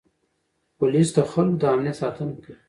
[0.77, 2.55] پولیس د خلکو د امنیت ساتنه کوي.